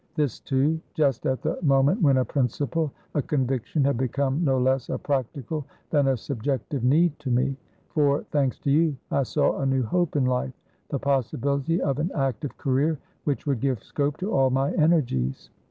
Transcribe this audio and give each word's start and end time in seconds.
This, 0.15 0.39
too, 0.39 0.79
just 0.95 1.27
at 1.27 1.43
the 1.43 1.59
moment 1.61 2.01
when 2.01 2.17
a 2.17 2.25
principle, 2.25 2.91
a 3.13 3.21
conviction, 3.21 3.83
had 3.85 3.97
become 3.97 4.43
no 4.43 4.57
less 4.57 4.89
a 4.89 4.97
practical 4.97 5.63
than 5.91 6.07
a 6.07 6.17
subjective 6.17 6.83
need 6.83 7.19
to 7.19 7.29
me; 7.29 7.55
forthanks 7.89 8.57
to 8.61 8.71
youI 9.11 9.23
saw 9.27 9.59
a 9.59 9.65
new 9.67 9.83
hope 9.83 10.15
in 10.15 10.25
life, 10.25 10.53
the 10.89 10.97
possibility 10.97 11.79
of 11.83 11.99
an 11.99 12.09
active 12.15 12.57
career 12.57 12.97
which 13.25 13.45
would 13.45 13.59
give 13.59 13.83
scope 13.83 14.17
to 14.17 14.33
all 14.33 14.49
my 14.49 14.71
energies. 14.73 15.51